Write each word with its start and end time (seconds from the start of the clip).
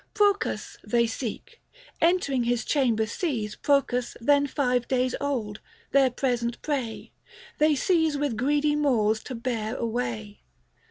165 0.17 0.17
Procas 0.17 0.91
they 0.91 1.05
seek; 1.05 1.61
entering 2.01 2.45
his 2.45 2.65
chamber 2.65 3.05
seize 3.05 3.55
Procas 3.55 4.17
then 4.19 4.47
five 4.47 4.87
days 4.87 5.13
old, 5.21 5.59
their 5.91 6.09
present 6.09 6.59
prey, 6.63 7.11
They 7.59 7.75
seize 7.75 8.17
with 8.17 8.35
greedy 8.35 8.75
maws 8.75 9.21
to 9.25 9.35
bear 9.35 9.75
away. 9.75 10.41